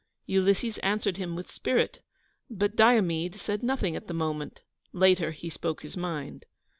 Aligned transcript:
Ulysses 0.25 0.79
answered 0.79 1.17
him 1.17 1.35
with 1.35 1.51
spirit, 1.51 1.99
but 2.49 2.75
Diomede 2.75 3.35
said 3.39 3.61
nothing 3.61 3.95
at 3.95 4.07
the 4.07 4.15
moment; 4.15 4.61
later 4.93 5.29
he 5.29 5.47
spoke 5.47 5.83
his 5.83 5.95
mind. 5.95 6.45